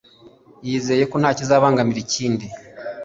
yizeye 0.67 1.03
ko 1.11 1.15
ntakizabangamira 1.17 1.99
ikindi 2.05 2.45